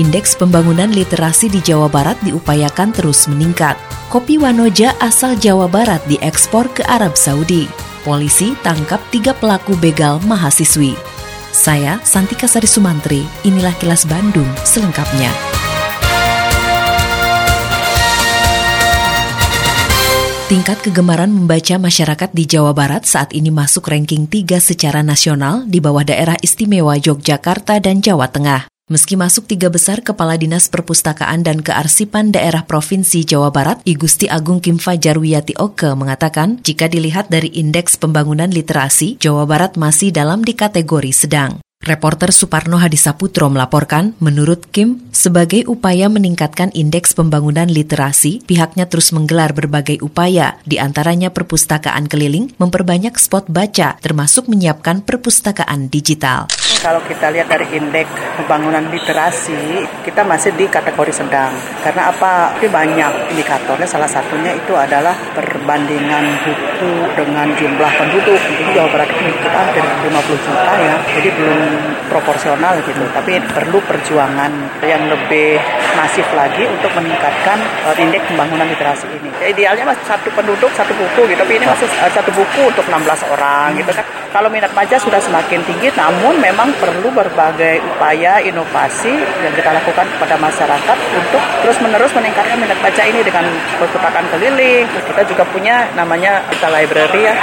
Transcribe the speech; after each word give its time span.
Indeks 0.00 0.32
pembangunan 0.32 0.88
literasi 0.88 1.52
di 1.52 1.60
Jawa 1.60 1.92
Barat 1.92 2.16
diupayakan 2.24 2.88
terus 2.88 3.28
meningkat. 3.28 3.76
Kopi 4.08 4.40
Wanoja 4.40 4.96
asal 4.96 5.36
Jawa 5.36 5.68
Barat 5.68 6.00
diekspor 6.08 6.72
ke 6.72 6.80
Arab 6.88 7.20
Saudi. 7.20 7.68
Polisi 8.00 8.56
tangkap 8.64 8.96
tiga 9.12 9.36
pelaku 9.36 9.76
begal 9.76 10.16
mahasiswi. 10.24 10.96
Saya 11.52 12.00
Santika 12.00 12.48
Sari 12.48 12.64
Sumantri, 12.64 13.20
inilah 13.44 13.76
kilas 13.76 14.08
Bandung 14.08 14.48
selengkapnya. 14.64 15.28
Tingkat 20.48 20.80
kegemaran 20.80 21.28
membaca 21.28 21.76
masyarakat 21.76 22.32
di 22.32 22.48
Jawa 22.48 22.72
Barat 22.72 23.04
saat 23.04 23.36
ini 23.36 23.52
masuk 23.52 23.84
ranking 23.92 24.24
3 24.24 24.64
secara 24.64 25.04
nasional 25.04 25.68
di 25.68 25.76
bawah 25.76 26.08
daerah 26.08 26.40
istimewa 26.40 26.96
Yogyakarta 26.96 27.76
dan 27.84 28.00
Jawa 28.00 28.32
Tengah. 28.32 28.79
Meski 28.90 29.14
masuk 29.14 29.46
tiga 29.46 29.70
besar 29.70 30.02
Kepala 30.02 30.34
Dinas 30.34 30.66
Perpustakaan 30.66 31.46
dan 31.46 31.62
Kearsipan 31.62 32.34
Daerah 32.34 32.66
Provinsi 32.66 33.22
Jawa 33.22 33.54
Barat, 33.54 33.78
I 33.86 33.94
Gusti 33.94 34.26
Agung 34.26 34.58
Kim 34.58 34.82
Fajar 34.82 35.14
Wiyati 35.14 35.54
Oke 35.62 35.94
mengatakan, 35.94 36.58
jika 36.66 36.90
dilihat 36.90 37.30
dari 37.30 37.54
indeks 37.54 37.94
pembangunan 37.94 38.50
literasi, 38.50 39.14
Jawa 39.22 39.46
Barat 39.46 39.78
masih 39.78 40.10
dalam 40.10 40.42
di 40.42 40.58
kategori 40.58 41.14
sedang. 41.14 41.62
Reporter 41.80 42.28
Suparno 42.28 42.76
Hadisaputro 42.76 43.48
melaporkan, 43.48 44.12
menurut 44.20 44.68
Kim, 44.68 45.00
sebagai 45.16 45.64
upaya 45.64 46.12
meningkatkan 46.12 46.68
indeks 46.76 47.16
pembangunan 47.16 47.64
literasi, 47.64 48.44
pihaknya 48.44 48.84
terus 48.84 49.16
menggelar 49.16 49.56
berbagai 49.56 50.04
upaya, 50.04 50.60
di 50.68 50.76
antaranya 50.76 51.32
perpustakaan 51.32 52.04
keliling, 52.04 52.52
memperbanyak 52.60 53.16
spot 53.16 53.48
baca, 53.48 53.96
termasuk 53.96 54.44
menyiapkan 54.52 55.00
perpustakaan 55.00 55.88
digital. 55.88 56.52
Kalau 56.84 57.00
kita 57.08 57.32
lihat 57.32 57.48
dari 57.48 57.64
indeks 57.72 58.12
pembangunan 58.36 58.84
literasi, 58.92 59.80
kita 60.04 60.20
masih 60.20 60.52
di 60.60 60.68
kategori 60.68 61.16
sedang. 61.16 61.56
Karena 61.80 62.12
apa? 62.12 62.60
Tapi 62.60 62.68
banyak 62.68 63.32
indikatornya, 63.32 63.88
salah 63.88 64.08
satunya 64.08 64.52
itu 64.52 64.76
adalah 64.76 65.16
perbandingan 65.32 66.44
buku 66.44 66.92
dengan 67.16 67.48
jumlah 67.56 67.92
penduduk. 67.96 68.36
Jadi 68.36 68.68
Jawa 68.76 68.88
Barat 68.92 69.08
itu 69.16 69.32
kita 69.32 69.58
hampir 69.64 69.80
50 69.80 70.44
juta 70.44 70.72
ya, 70.76 70.96
jadi 71.16 71.28
belum 71.32 71.69
proporsional 72.08 72.78
gitu. 72.82 73.02
Tapi 73.14 73.40
perlu 73.50 73.78
perjuangan 73.84 74.50
yang 74.84 75.02
lebih 75.10 75.58
masif 75.98 76.26
lagi 76.32 76.64
untuk 76.66 76.90
meningkatkan 76.96 77.58
uh, 77.86 77.94
indeks 77.98 78.24
pembangunan 78.30 78.66
literasi 78.68 79.06
ini. 79.10 79.28
Ya, 79.42 79.46
idealnya 79.52 79.84
mas 79.90 79.98
satu 80.06 80.30
penduduk 80.32 80.70
satu 80.74 80.92
buku 80.94 81.30
gitu, 81.30 81.40
tapi 81.40 81.58
ini 81.58 81.66
masih 81.66 81.86
uh, 82.00 82.10
satu 82.12 82.30
buku 82.32 82.70
untuk 82.70 82.84
16 82.86 83.32
orang 83.32 83.74
gitu 83.76 83.90
kan. 83.92 84.04
Kalau 84.30 84.46
minat 84.46 84.70
baca 84.70 84.94
sudah 84.94 85.18
semakin 85.18 85.58
tinggi, 85.66 85.90
namun 85.98 86.38
memang 86.38 86.70
perlu 86.78 87.10
berbagai 87.10 87.82
upaya 87.82 88.38
inovasi 88.38 89.10
yang 89.42 89.52
kita 89.58 89.74
lakukan 89.74 90.06
kepada 90.06 90.38
masyarakat 90.38 90.98
untuk 91.18 91.42
terus-menerus 91.66 92.14
meningkatkan 92.14 92.54
minat 92.62 92.78
baca 92.78 93.02
ini 93.02 93.26
dengan 93.26 93.42
perpustakaan 93.82 94.26
keliling. 94.30 94.86
Terus 94.86 95.04
kita 95.10 95.22
juga 95.26 95.42
punya 95.50 95.90
namanya 95.98 96.46
kita 96.46 96.70
library 96.70 97.26
ya, 97.26 97.34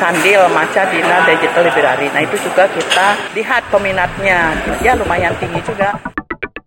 Candil 0.00 0.42
Maca 0.52 0.82
Dina 0.88 1.24
Digital 1.28 1.68
Library. 1.68 2.08
Nah 2.12 2.22
itu 2.24 2.36
juga 2.40 2.64
kita 2.72 3.06
lihat 3.36 3.62
peminatnya, 3.68 4.56
ya 4.80 4.96
lumayan 4.96 5.36
tinggi 5.36 5.60
juga. 5.64 5.96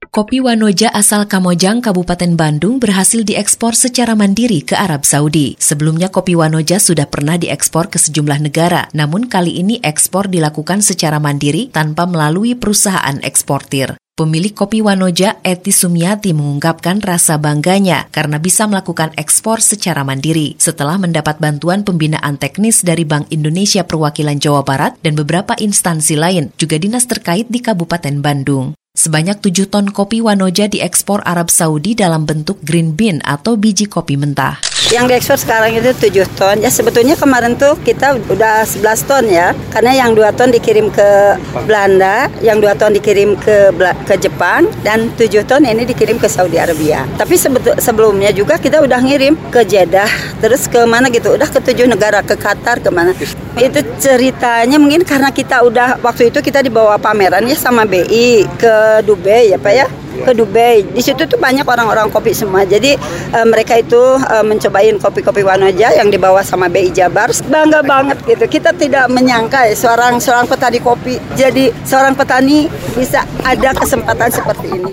Kopi 0.10 0.42
Wanoja 0.42 0.90
asal 0.90 1.30
Kamojang, 1.30 1.86
Kabupaten 1.86 2.34
Bandung 2.34 2.82
berhasil 2.82 3.22
diekspor 3.22 3.78
secara 3.78 4.18
mandiri 4.18 4.66
ke 4.66 4.74
Arab 4.74 5.06
Saudi. 5.06 5.54
Sebelumnya 5.62 6.10
kopi 6.10 6.34
Wanoja 6.34 6.82
sudah 6.82 7.06
pernah 7.06 7.38
diekspor 7.38 7.94
ke 7.94 8.02
sejumlah 8.02 8.42
negara, 8.42 8.90
namun 8.98 9.30
kali 9.30 9.62
ini 9.62 9.78
ekspor 9.86 10.26
dilakukan 10.26 10.82
secara 10.82 11.22
mandiri 11.22 11.70
tanpa 11.70 12.10
melalui 12.10 12.58
perusahaan 12.58 13.22
eksportir. 13.22 14.02
Pemilik 14.20 14.52
kopi 14.52 14.84
Wanoja, 14.84 15.40
Eti 15.48 15.72
Sumiati, 15.72 16.36
mengungkapkan 16.36 17.00
rasa 17.00 17.40
bangganya 17.40 18.12
karena 18.12 18.36
bisa 18.36 18.68
melakukan 18.68 19.16
ekspor 19.16 19.64
secara 19.64 20.04
mandiri 20.04 20.60
setelah 20.60 21.00
mendapat 21.00 21.40
bantuan 21.40 21.88
pembinaan 21.88 22.36
teknis 22.36 22.84
dari 22.84 23.08
Bank 23.08 23.32
Indonesia 23.32 23.88
Perwakilan 23.88 24.36
Jawa 24.36 24.68
Barat 24.68 25.00
dan 25.08 25.16
beberapa 25.16 25.56
instansi 25.56 26.20
lain, 26.20 26.52
juga 26.60 26.76
dinas 26.76 27.08
terkait 27.08 27.48
di 27.48 27.64
Kabupaten 27.64 28.20
Bandung. 28.20 28.76
Sebanyak 28.92 29.40
7 29.40 29.72
ton 29.72 29.88
kopi 29.88 30.20
Wanoja 30.20 30.68
diekspor 30.68 31.24
Arab 31.24 31.48
Saudi 31.48 31.96
dalam 31.96 32.28
bentuk 32.28 32.60
green 32.60 33.00
bean 33.00 33.24
atau 33.24 33.56
biji 33.56 33.88
kopi 33.88 34.20
mentah. 34.20 34.60
Yang 34.88 35.06
diekspor 35.12 35.38
sekarang 35.38 35.76
itu 35.76 35.92
7 35.92 36.24
ton. 36.40 36.56
Ya 36.64 36.72
sebetulnya 36.72 37.20
kemarin 37.20 37.60
tuh 37.60 37.76
kita 37.84 38.16
udah 38.32 38.64
11 38.64 39.04
ton 39.04 39.28
ya. 39.28 39.52
Karena 39.70 39.92
yang 39.92 40.16
2 40.16 40.32
ton 40.34 40.50
dikirim 40.50 40.88
ke 40.88 41.36
Belanda, 41.68 42.32
yang 42.40 42.64
2 42.64 42.74
ton 42.80 42.96
dikirim 42.96 43.36
ke 43.36 43.76
ke 44.08 44.16
Jepang 44.18 44.72
dan 44.82 45.12
7 45.20 45.44
ton 45.44 45.62
ini 45.68 45.84
dikirim 45.84 46.16
ke 46.16 46.26
Saudi 46.32 46.58
Arabia. 46.58 47.04
Tapi 47.20 47.36
sebetu- 47.36 47.76
sebelumnya 47.78 48.32
juga 48.32 48.56
kita 48.56 48.80
udah 48.80 48.98
ngirim 49.04 49.36
ke 49.52 49.62
Jeddah, 49.68 50.10
terus 50.40 50.66
ke 50.66 50.82
mana 50.88 51.12
gitu. 51.12 51.36
Udah 51.36 51.52
ke 51.52 51.60
7 51.62 51.86
negara, 51.86 52.24
ke 52.26 52.34
Qatar, 52.40 52.82
ke 52.82 52.90
mana. 52.90 53.12
Itu 53.60 53.80
ceritanya 54.00 54.80
mungkin 54.80 55.04
karena 55.04 55.30
kita 55.30 55.62
udah 55.68 56.00
waktu 56.00 56.32
itu 56.32 56.40
kita 56.40 56.64
dibawa 56.64 56.96
pameran 56.96 57.44
ya 57.46 57.60
sama 57.60 57.84
BI 57.84 58.48
ke 58.56 59.04
Dubai 59.04 59.52
ya 59.52 59.60
Pak 59.60 59.74
ya 59.76 59.86
ke 60.24 60.32
Dubai. 60.36 60.84
Di 60.84 61.02
situ 61.04 61.26
tuh 61.26 61.40
banyak 61.40 61.66
orang-orang 61.66 62.12
kopi 62.14 62.32
semua. 62.36 62.64
Jadi 62.64 62.96
eh, 63.34 63.46
mereka 63.48 63.80
itu 63.80 64.00
eh, 64.20 64.46
mencobain 64.46 64.96
kopi-kopi 65.00 65.42
Wanoja 65.44 65.96
yang 65.96 66.12
dibawa 66.12 66.44
sama 66.46 66.68
BI 66.72 66.92
Jabar. 66.94 67.32
Bangga 67.48 67.82
banget 67.84 68.18
gitu. 68.26 68.46
Kita 68.48 68.76
tidak 68.76 69.08
menyangka 69.12 69.68
ya 69.68 69.76
seorang 69.76 70.22
seorang 70.22 70.46
petani 70.48 70.80
kopi. 70.80 71.16
Jadi 71.36 71.72
seorang 71.84 72.14
petani 72.16 72.70
bisa 72.96 73.26
ada 73.44 73.76
kesempatan 73.76 74.30
seperti 74.32 74.68
ini. 74.70 74.92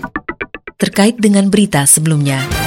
Terkait 0.77 1.17
dengan 1.17 1.49
berita 1.49 1.89
sebelumnya. 1.89 2.66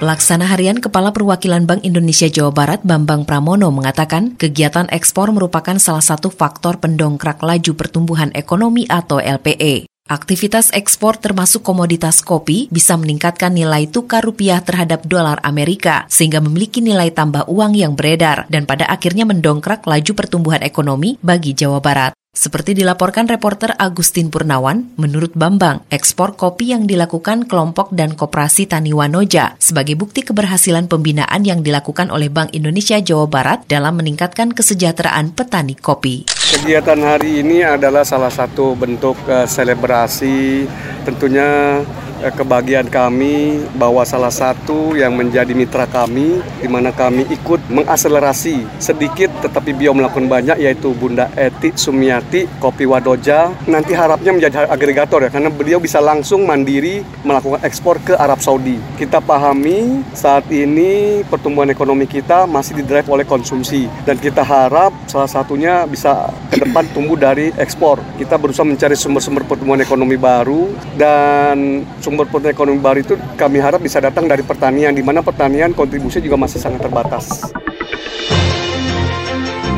Pelaksana 0.00 0.48
Harian 0.48 0.80
Kepala 0.80 1.12
Perwakilan 1.12 1.68
Bank 1.68 1.84
Indonesia 1.84 2.24
Jawa 2.24 2.56
Barat 2.56 2.80
Bambang 2.80 3.28
Pramono 3.28 3.68
mengatakan 3.68 4.32
kegiatan 4.32 4.88
ekspor 4.88 5.28
merupakan 5.28 5.76
salah 5.76 6.00
satu 6.00 6.32
faktor 6.32 6.80
pendongkrak 6.80 7.44
laju 7.44 7.76
pertumbuhan 7.76 8.32
ekonomi 8.32 8.88
atau 8.88 9.20
LPE. 9.20 9.84
Aktivitas 10.08 10.72
ekspor 10.72 11.20
termasuk 11.20 11.60
komoditas 11.60 12.24
kopi 12.24 12.72
bisa 12.72 12.96
meningkatkan 12.96 13.52
nilai 13.52 13.92
tukar 13.92 14.24
rupiah 14.24 14.64
terhadap 14.64 15.04
dolar 15.04 15.36
Amerika 15.44 16.08
sehingga 16.08 16.40
memiliki 16.40 16.80
nilai 16.80 17.12
tambah 17.12 17.44
uang 17.52 17.76
yang 17.76 17.92
beredar 17.92 18.48
dan 18.48 18.64
pada 18.64 18.88
akhirnya 18.88 19.28
mendongkrak 19.28 19.84
laju 19.84 20.12
pertumbuhan 20.16 20.64
ekonomi 20.64 21.20
bagi 21.20 21.52
Jawa 21.52 21.84
Barat. 21.84 22.19
Seperti 22.30 22.78
dilaporkan 22.78 23.26
reporter 23.26 23.74
Agustin 23.74 24.30
Purnawan, 24.30 24.94
menurut 24.94 25.34
Bambang, 25.34 25.82
ekspor 25.90 26.38
kopi 26.38 26.70
yang 26.70 26.86
dilakukan 26.86 27.50
kelompok 27.50 27.90
dan 27.90 28.14
koperasi 28.14 28.70
Tani 28.70 28.94
Wanoja 28.94 29.58
sebagai 29.58 29.98
bukti 29.98 30.22
keberhasilan 30.22 30.86
pembinaan 30.86 31.42
yang 31.42 31.66
dilakukan 31.66 32.06
oleh 32.06 32.30
Bank 32.30 32.54
Indonesia 32.54 33.02
Jawa 33.02 33.26
Barat 33.26 33.66
dalam 33.66 33.98
meningkatkan 33.98 34.54
kesejahteraan 34.54 35.34
petani 35.34 35.74
kopi. 35.74 36.30
Kegiatan 36.30 37.02
hari 37.02 37.42
ini 37.42 37.66
adalah 37.66 38.06
salah 38.06 38.30
satu 38.30 38.78
bentuk 38.78 39.18
eh, 39.26 39.50
selebrasi 39.50 40.70
tentunya 41.02 41.82
kebahagiaan 42.28 42.92
kami 42.92 43.64
bahwa 43.80 44.04
salah 44.04 44.32
satu 44.32 44.92
yang 44.92 45.16
menjadi 45.16 45.56
mitra 45.56 45.88
kami 45.88 46.44
di 46.60 46.68
mana 46.68 46.92
kami 46.92 47.24
ikut 47.32 47.72
mengakselerasi 47.72 48.68
sedikit 48.76 49.32
tetapi 49.40 49.72
beliau 49.72 49.96
melakukan 49.96 50.28
banyak 50.28 50.60
yaitu 50.60 50.92
Bunda 50.92 51.32
Eti 51.32 51.72
Sumiati 51.72 52.44
Kopi 52.60 52.84
Wadoja 52.84 53.56
nanti 53.64 53.96
harapnya 53.96 54.36
menjadi 54.36 54.68
agregator 54.68 55.24
ya 55.24 55.30
karena 55.32 55.48
beliau 55.48 55.80
bisa 55.80 56.02
langsung 56.04 56.44
mandiri 56.44 57.00
melakukan 57.24 57.64
ekspor 57.64 57.96
ke 58.04 58.12
Arab 58.18 58.44
Saudi. 58.44 58.76
Kita 59.00 59.24
pahami 59.24 60.04
saat 60.12 60.44
ini 60.52 61.22
pertumbuhan 61.24 61.70
ekonomi 61.72 62.04
kita 62.04 62.44
masih 62.44 62.76
didrive 62.82 63.08
oleh 63.08 63.24
konsumsi 63.24 63.86
dan 64.04 64.20
kita 64.20 64.44
harap 64.44 64.92
salah 65.06 65.30
satunya 65.30 65.86
bisa 65.86 66.28
ke 66.50 66.60
depan 66.60 66.84
tumbuh 66.90 67.16
dari 67.16 67.54
ekspor. 67.56 68.02
Kita 68.18 68.36
berusaha 68.36 68.66
mencari 68.66 68.98
sumber-sumber 68.98 69.46
pertumbuhan 69.46 69.80
ekonomi 69.80 70.18
baru 70.18 70.74
dan 70.98 71.86
sumber 72.10 72.26
pertumbuhan 72.26 72.50
ekonomi 72.58 72.80
baru 72.82 72.98
itu 73.06 73.14
kami 73.38 73.62
harap 73.62 73.78
bisa 73.78 74.02
datang 74.02 74.26
dari 74.26 74.42
pertanian 74.42 74.90
di 74.90 74.98
mana 74.98 75.22
pertanian 75.22 75.70
kontribusi 75.70 76.18
juga 76.18 76.34
masih 76.34 76.58
sangat 76.58 76.82
terbatas. 76.82 77.54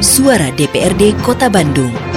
Suara 0.00 0.48
DPRD 0.56 1.20
Kota 1.20 1.52
Bandung. 1.52 2.11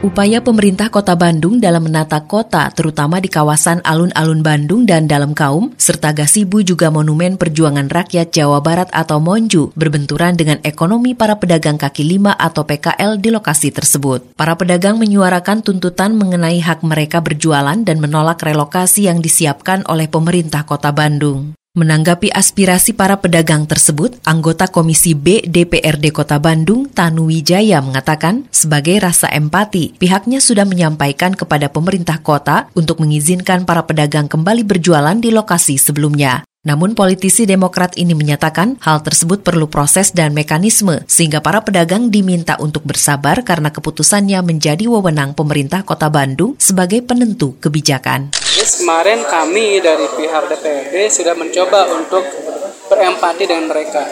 Upaya 0.00 0.40
pemerintah 0.40 0.88
Kota 0.88 1.12
Bandung 1.12 1.60
dalam 1.60 1.84
menata 1.84 2.24
kota, 2.24 2.72
terutama 2.72 3.20
di 3.20 3.28
kawasan 3.28 3.84
alun-alun 3.84 4.40
Bandung 4.40 4.88
dan 4.88 5.04
dalam 5.04 5.36
kaum, 5.36 5.76
serta 5.76 6.16
Gasibu 6.16 6.64
juga 6.64 6.88
Monumen 6.88 7.36
Perjuangan 7.36 7.84
Rakyat 7.84 8.32
Jawa 8.32 8.64
Barat 8.64 8.88
atau 8.96 9.20
Monju, 9.20 9.76
berbenturan 9.76 10.40
dengan 10.40 10.56
ekonomi 10.64 11.12
para 11.12 11.36
pedagang 11.36 11.76
kaki 11.76 12.00
lima 12.16 12.32
atau 12.32 12.64
PKL 12.64 13.20
di 13.20 13.28
lokasi 13.28 13.76
tersebut. 13.76 14.40
Para 14.40 14.56
pedagang 14.56 14.96
menyuarakan 14.96 15.60
tuntutan 15.60 16.16
mengenai 16.16 16.64
hak 16.64 16.80
mereka 16.80 17.20
berjualan 17.20 17.76
dan 17.84 18.00
menolak 18.00 18.40
relokasi 18.40 19.04
yang 19.04 19.20
disiapkan 19.20 19.84
oleh 19.84 20.08
pemerintah 20.08 20.64
Kota 20.64 20.96
Bandung. 20.96 21.59
Menanggapi 21.70 22.34
aspirasi 22.34 22.98
para 22.98 23.22
pedagang 23.22 23.62
tersebut, 23.62 24.18
anggota 24.26 24.66
Komisi 24.66 25.14
B 25.14 25.38
DPRD 25.46 26.10
Kota 26.10 26.42
Bandung, 26.42 26.90
Tanu 26.90 27.30
Wijaya 27.30 27.78
mengatakan, 27.78 28.50
sebagai 28.50 28.98
rasa 28.98 29.30
empati, 29.30 29.94
pihaknya 29.94 30.42
sudah 30.42 30.66
menyampaikan 30.66 31.30
kepada 31.30 31.70
pemerintah 31.70 32.18
kota 32.26 32.66
untuk 32.74 32.98
mengizinkan 32.98 33.62
para 33.70 33.86
pedagang 33.86 34.26
kembali 34.26 34.66
berjualan 34.66 35.14
di 35.14 35.30
lokasi 35.30 35.78
sebelumnya. 35.78 36.42
Namun 36.66 36.98
politisi 36.98 37.46
Demokrat 37.46 37.94
ini 37.94 38.18
menyatakan 38.18 38.82
hal 38.82 39.06
tersebut 39.06 39.46
perlu 39.46 39.70
proses 39.70 40.10
dan 40.10 40.34
mekanisme 40.34 41.06
sehingga 41.06 41.38
para 41.38 41.62
pedagang 41.62 42.10
diminta 42.10 42.58
untuk 42.58 42.82
bersabar 42.82 43.46
karena 43.46 43.70
keputusannya 43.70 44.42
menjadi 44.42 44.90
wewenang 44.90 45.38
pemerintah 45.38 45.86
Kota 45.86 46.10
Bandung 46.10 46.58
sebagai 46.58 46.98
penentu 47.06 47.54
kebijakan. 47.62 48.34
Terus 48.50 48.82
kemarin 48.82 49.22
kami 49.30 49.78
dari 49.78 50.10
pihak 50.10 50.50
DPRD 50.50 50.94
sudah 51.06 51.38
mencoba 51.38 51.86
untuk 51.94 52.26
berempati 52.90 53.46
dengan 53.46 53.70
mereka. 53.70 54.02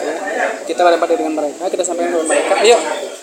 Kita 0.63 0.79
berempati 0.87 1.13
dengan 1.19 1.35
mereka, 1.35 1.67
kita 1.67 1.83
sampaikan 1.83 2.15
kepada 2.15 2.27
mereka, 2.31 2.53
ayo 2.63 2.77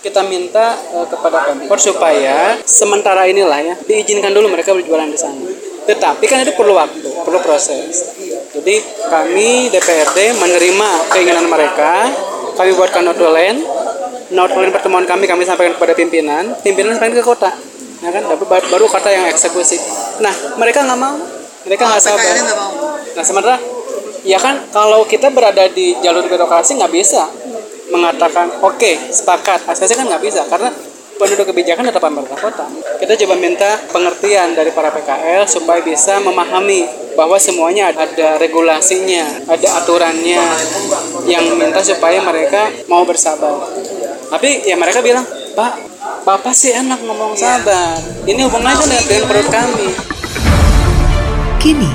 kita 0.04 0.20
minta 0.28 0.76
uh, 0.92 1.08
kepada 1.08 1.48
Pemkot 1.48 1.80
supaya 1.80 2.60
sementara 2.68 3.24
inilah 3.24 3.58
ya 3.64 3.74
diizinkan 3.88 4.30
dulu 4.30 4.52
mereka 4.52 4.76
berjualan 4.76 5.08
di 5.08 5.16
sana. 5.16 5.40
Tetapi 5.88 6.24
kan 6.28 6.44
itu 6.44 6.52
perlu 6.52 6.76
waktu, 6.76 7.08
perlu 7.24 7.38
proses. 7.40 8.12
Jadi 8.52 8.76
kami 9.08 9.72
DPRD 9.72 10.36
menerima 10.36 10.90
keinginan 11.14 11.46
mereka, 11.48 12.12
kami 12.58 12.76
buatkan 12.76 13.06
notulen, 13.06 13.64
notulen 14.34 14.68
pertemuan 14.74 15.08
kami 15.08 15.24
kami 15.24 15.48
sampaikan 15.48 15.78
kepada 15.80 15.96
pimpinan, 15.96 16.52
pimpinan 16.60 16.98
sampaikan 16.98 17.16
ke 17.16 17.24
kota 17.24 17.50
ya 18.06 18.10
kan 18.14 18.22
baru 18.46 18.86
kata 18.86 19.08
yang 19.10 19.26
eksekusi. 19.26 19.82
Nah 20.22 20.30
mereka 20.54 20.86
nggak 20.86 21.00
mau. 21.00 21.18
Mereka 21.66 21.82
nggak 21.82 22.02
sabar. 22.02 22.34
nah 23.16 23.24
sementara 23.24 23.56
ya 24.22 24.38
kan 24.38 24.62
kalau 24.70 25.02
kita 25.08 25.32
berada 25.34 25.66
di 25.72 25.98
jalur 26.04 26.22
birokrasi 26.30 26.78
nggak 26.78 26.92
bisa 26.94 27.26
mengatakan 27.90 28.62
oke 28.62 28.78
okay, 28.78 28.94
sepakat. 29.10 29.66
Asasi 29.66 29.98
kan 29.98 30.06
nggak 30.06 30.22
bisa 30.22 30.46
karena 30.46 30.70
penduduk 31.16 31.50
kebijakan 31.50 31.90
tetap 31.90 32.02
pemerintah 32.04 32.38
kota. 32.38 32.66
Kita 33.02 33.18
coba 33.26 33.34
minta 33.40 33.80
pengertian 33.90 34.54
dari 34.54 34.70
para 34.70 34.92
PKL 34.92 35.48
supaya 35.48 35.80
bisa 35.82 36.20
memahami 36.22 36.86
bahwa 37.16 37.40
semuanya 37.40 37.90
ada 37.90 38.36
regulasinya, 38.36 39.48
ada 39.48 39.68
aturannya 39.82 40.44
yang 41.24 41.44
minta 41.56 41.80
supaya 41.80 42.20
mereka 42.20 42.68
mau 42.86 43.02
bersabar. 43.08 43.66
Tapi 44.28 44.68
ya 44.68 44.76
mereka 44.76 45.00
bilang, 45.00 45.24
Pak, 45.56 45.95
Bapak 46.26 46.58
sih 46.58 46.74
enak 46.74 47.06
ngomong 47.06 47.38
sabar. 47.38 48.02
Ini 48.26 48.50
hubungannya 48.50 48.82
dengan, 48.82 49.02
dengan 49.06 49.26
perut 49.30 49.46
kami. 49.46 49.88
Kini, 51.62 51.92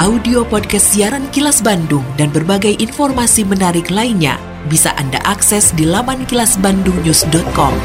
audio 0.00 0.40
podcast 0.48 0.96
siaran 0.96 1.28
Kilas 1.28 1.60
Bandung 1.60 2.00
dan 2.16 2.32
berbagai 2.32 2.80
informasi 2.80 3.44
menarik 3.44 3.92
lainnya 3.92 4.40
bisa 4.72 4.96
Anda 4.96 5.20
akses 5.28 5.76
di 5.76 5.84
laman 5.84 6.24
kilasbandungnews.com. 6.24 7.76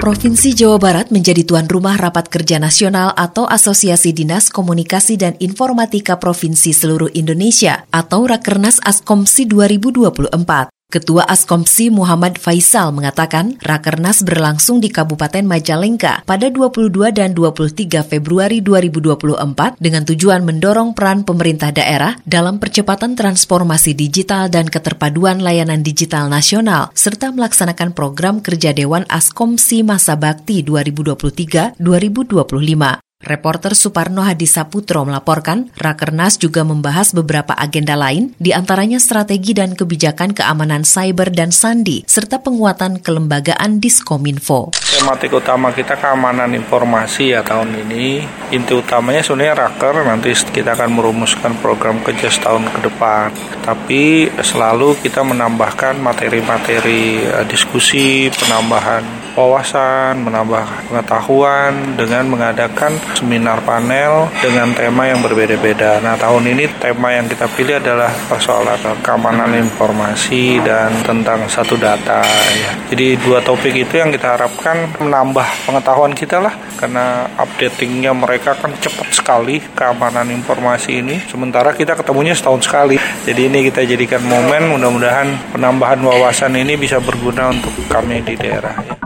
Provinsi 0.00 0.56
Jawa 0.56 0.80
Barat 0.80 1.12
menjadi 1.12 1.44
tuan 1.44 1.68
rumah 1.68 2.00
Rapat 2.00 2.32
Kerja 2.32 2.56
Nasional 2.56 3.12
atau 3.12 3.44
Asosiasi 3.44 4.16
Dinas 4.16 4.48
Komunikasi 4.48 5.20
dan 5.20 5.36
Informatika 5.44 6.16
Provinsi 6.16 6.72
Seluruh 6.72 7.12
Indonesia 7.12 7.84
atau 7.92 8.24
Rakernas 8.24 8.80
Askomsi 8.80 9.44
2024. 9.44 10.75
Ketua 10.86 11.26
Askomsi 11.26 11.90
Muhammad 11.90 12.38
Faisal 12.38 12.94
mengatakan 12.94 13.58
Rakernas 13.58 14.22
berlangsung 14.22 14.78
di 14.78 14.86
Kabupaten 14.86 15.42
Majalengka 15.42 16.22
pada 16.22 16.46
22 16.46 17.10
dan 17.10 17.34
23 17.34 18.06
Februari 18.06 18.62
2024 18.62 19.82
dengan 19.82 20.06
tujuan 20.06 20.46
mendorong 20.46 20.94
peran 20.94 21.26
pemerintah 21.26 21.74
daerah 21.74 22.14
dalam 22.22 22.62
percepatan 22.62 23.18
transformasi 23.18 23.98
digital 23.98 24.46
dan 24.46 24.70
keterpaduan 24.70 25.42
layanan 25.42 25.82
digital 25.82 26.30
nasional 26.30 26.94
serta 26.94 27.34
melaksanakan 27.34 27.90
program 27.90 28.38
kerja 28.38 28.70
Dewan 28.70 29.10
Askomsi 29.10 29.82
Masa 29.82 30.14
Bakti 30.14 30.62
2023-2025. 30.62 33.05
Reporter 33.26 33.72
Suparno 33.72 34.20
Hadisaputro 34.28 35.08
melaporkan, 35.08 35.72
Rakernas 35.72 36.36
juga 36.36 36.68
membahas 36.68 37.16
beberapa 37.16 37.56
agenda 37.56 37.96
lain, 37.96 38.36
di 38.36 38.52
antaranya 38.52 39.00
strategi 39.00 39.56
dan 39.56 39.72
kebijakan 39.72 40.36
keamanan 40.36 40.84
cyber 40.84 41.32
dan 41.32 41.48
sandi, 41.48 42.04
serta 42.04 42.44
penguatan 42.44 43.00
kelembagaan 43.00 43.80
Diskominfo. 43.80 44.76
Tematik 44.76 45.32
utama 45.32 45.72
kita 45.72 45.96
keamanan 45.96 46.52
informasi 46.52 47.32
ya 47.32 47.40
tahun 47.40 47.88
ini. 47.88 48.20
Inti 48.52 48.76
utamanya 48.76 49.24
sebenarnya 49.24 49.64
Raker, 49.64 50.04
nanti 50.04 50.36
kita 50.36 50.76
akan 50.76 50.90
merumuskan 51.00 51.56
program 51.64 52.04
kerja 52.04 52.28
setahun 52.28 52.68
ke 52.68 52.84
depan. 52.84 53.32
Tapi 53.64 54.28
selalu 54.44 54.92
kita 55.00 55.24
menambahkan 55.24 55.96
materi-materi 56.04 57.24
eh, 57.24 57.44
diskusi, 57.48 58.28
penambahan 58.28 59.25
wawasan, 59.36 60.24
menambah 60.24 60.88
pengetahuan 60.88 61.94
dengan 61.94 62.24
mengadakan 62.26 62.96
seminar 63.12 63.60
panel 63.62 64.32
dengan 64.40 64.72
tema 64.72 65.06
yang 65.06 65.20
berbeda-beda. 65.20 66.00
Nah, 66.00 66.16
tahun 66.16 66.56
ini 66.56 66.64
tema 66.80 67.12
yang 67.12 67.28
kita 67.28 67.44
pilih 67.52 67.78
adalah 67.78 68.08
persoalan 68.26 68.80
keamanan 69.04 69.52
informasi 69.60 70.64
dan 70.64 70.90
tentang 71.04 71.44
satu 71.46 71.76
data. 71.76 72.24
Ya. 72.56 72.72
Jadi 72.90 73.20
dua 73.20 73.44
topik 73.44 73.76
itu 73.76 74.00
yang 74.00 74.08
kita 74.08 74.40
harapkan 74.40 74.88
menambah 74.96 75.44
pengetahuan 75.68 76.16
kita 76.16 76.40
lah 76.40 76.56
karena 76.80 77.28
updatingnya 77.36 78.16
mereka 78.16 78.56
kan 78.56 78.72
cepat 78.80 79.12
sekali 79.12 79.60
keamanan 79.76 80.32
informasi 80.32 81.04
ini. 81.04 81.20
Sementara 81.28 81.76
kita 81.76 81.92
ketemunya 81.92 82.32
setahun 82.32 82.64
sekali. 82.64 82.96
Jadi 83.28 83.52
ini 83.52 83.68
kita 83.68 83.84
jadikan 83.84 84.24
momen 84.24 84.72
mudah-mudahan 84.72 85.52
penambahan 85.52 86.00
wawasan 86.00 86.56
ini 86.56 86.80
bisa 86.80 86.96
berguna 87.02 87.52
untuk 87.52 87.72
kami 87.92 88.24
di 88.24 88.34
daerah. 88.38 89.05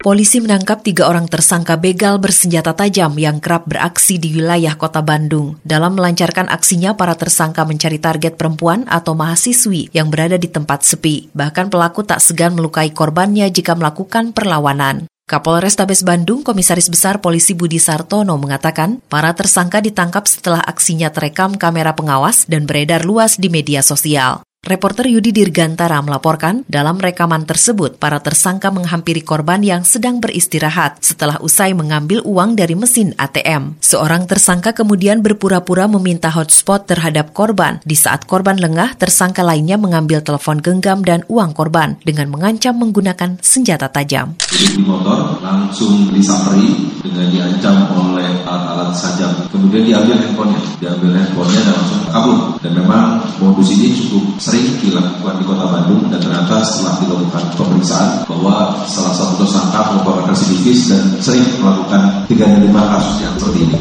Polisi 0.00 0.40
menangkap 0.40 0.80
tiga 0.80 1.12
orang 1.12 1.28
tersangka 1.28 1.76
begal 1.76 2.16
bersenjata 2.16 2.72
tajam 2.72 3.20
yang 3.20 3.36
kerap 3.36 3.68
beraksi 3.68 4.16
di 4.16 4.32
wilayah 4.32 4.72
kota 4.80 5.04
Bandung. 5.04 5.60
Dalam 5.60 5.92
melancarkan 5.92 6.48
aksinya, 6.48 6.96
para 6.96 7.12
tersangka 7.20 7.68
mencari 7.68 8.00
target 8.00 8.40
perempuan 8.40 8.88
atau 8.88 9.12
mahasiswi 9.12 9.92
yang 9.92 10.08
berada 10.08 10.40
di 10.40 10.48
tempat 10.48 10.88
sepi. 10.88 11.28
Bahkan 11.36 11.68
pelaku 11.68 12.00
tak 12.08 12.24
segan 12.24 12.56
melukai 12.56 12.96
korbannya 12.96 13.52
jika 13.52 13.76
melakukan 13.76 14.32
perlawanan. 14.32 15.04
Kapolres 15.28 15.76
Tabes 15.76 16.00
Bandung, 16.00 16.40
Komisaris 16.40 16.88
Besar 16.88 17.20
Polisi 17.20 17.52
Budi 17.52 17.76
Sartono 17.76 18.40
mengatakan, 18.40 19.04
para 19.04 19.36
tersangka 19.36 19.84
ditangkap 19.84 20.24
setelah 20.24 20.64
aksinya 20.64 21.12
terekam 21.12 21.60
kamera 21.60 21.92
pengawas 21.92 22.48
dan 22.48 22.64
beredar 22.64 23.04
luas 23.04 23.36
di 23.36 23.52
media 23.52 23.84
sosial. 23.84 24.40
Reporter 24.60 25.08
Yudi 25.08 25.32
Dirgantara 25.32 26.04
melaporkan, 26.04 26.68
dalam 26.68 27.00
rekaman 27.00 27.48
tersebut, 27.48 27.96
para 27.96 28.20
tersangka 28.20 28.68
menghampiri 28.68 29.24
korban 29.24 29.64
yang 29.64 29.88
sedang 29.88 30.20
beristirahat 30.20 31.00
setelah 31.00 31.40
usai 31.40 31.72
mengambil 31.72 32.20
uang 32.28 32.60
dari 32.60 32.76
mesin 32.76 33.16
ATM. 33.16 33.80
Seorang 33.80 34.28
tersangka 34.28 34.76
kemudian 34.76 35.24
berpura-pura 35.24 35.88
meminta 35.88 36.28
hotspot 36.28 36.84
terhadap 36.84 37.32
korban. 37.32 37.80
Di 37.88 37.96
saat 37.96 38.28
korban 38.28 38.60
lengah, 38.60 39.00
tersangka 39.00 39.40
lainnya 39.40 39.80
mengambil 39.80 40.20
telepon 40.20 40.60
genggam 40.60 41.00
dan 41.08 41.24
uang 41.32 41.56
korban 41.56 41.96
dengan 42.04 42.28
mengancam 42.28 42.76
menggunakan 42.76 43.40
senjata 43.40 43.88
tajam. 43.88 44.36
Di 44.44 44.76
motor 44.84 45.40
langsung 45.40 46.12
disapri 46.12 47.00
dengan 47.00 47.32
diancam 47.32 47.96
oleh 47.96 48.44
alat-alat 48.44 48.92
sajam. 48.92 49.32
Kemudian 49.48 49.88
diambil 49.88 50.20
handphonenya, 50.20 50.62
diambil 50.84 51.16
handphonenya 51.16 51.60
dan 51.64 51.74
langsung 51.80 52.00
kabur. 52.12 52.38
Dan 52.60 52.72
memang 52.76 53.24
modus 53.40 53.72
ini 53.72 53.88
cukup 53.96 54.36
sering 54.50 54.82
dilakukan 54.82 55.38
di 55.38 55.44
kota 55.46 55.64
Bandung 55.70 56.10
dan 56.10 56.18
ternyata 56.18 56.58
setelah 56.66 56.98
dilakukan 56.98 57.42
pemeriksaan 57.54 58.26
bahwa 58.26 58.82
salah 58.90 59.14
satu 59.14 59.46
tersangka 59.46 59.80
merupakan 59.94 60.26
residivis 60.34 60.90
dan 60.90 61.02
sering 61.22 61.46
melakukan 61.62 62.26
35 62.26 62.66
kasus 62.74 63.16
yang 63.22 63.34
seperti 63.38 63.58
ini. 63.62 63.78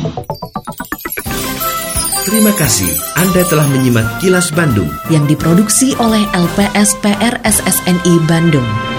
Terima 2.29 2.53
kasih 2.53 2.91
Anda 3.17 3.41
telah 3.49 3.65
menyimak 3.73 4.21
kilas 4.21 4.53
Bandung 4.53 4.93
yang 5.09 5.25
diproduksi 5.25 5.97
oleh 5.97 6.21
LPSPR 6.37 7.41
SSNI 7.41 8.13
Bandung. 8.29 8.98